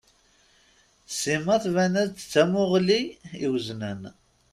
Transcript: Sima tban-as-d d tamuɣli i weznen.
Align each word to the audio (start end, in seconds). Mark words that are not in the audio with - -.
Sima 1.19 1.55
tban-as-d 1.63 2.15
d 2.21 2.27
tamuɣli 2.31 3.01
i 3.45 3.47
weznen. 3.51 4.01